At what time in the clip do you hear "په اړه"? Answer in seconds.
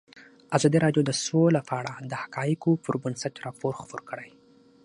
1.69-1.93